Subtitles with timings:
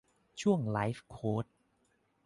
[0.41, 1.45] ช่วงไลฟ์โค้ช